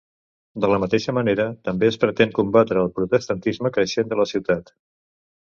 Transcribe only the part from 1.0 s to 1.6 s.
manera